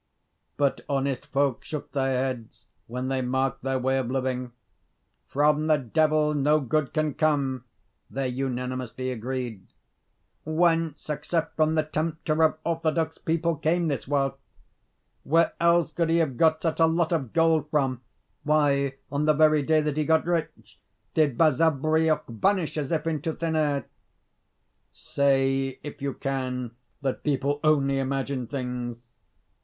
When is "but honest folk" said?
0.57-1.63